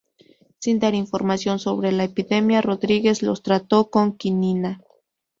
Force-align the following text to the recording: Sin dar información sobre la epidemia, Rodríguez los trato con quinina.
Sin 0.57 0.79
dar 0.79 0.95
información 0.95 1.59
sobre 1.59 1.91
la 1.91 2.05
epidemia, 2.05 2.63
Rodríguez 2.63 3.21
los 3.21 3.43
trato 3.43 3.91
con 3.91 4.17
quinina. 4.17 4.81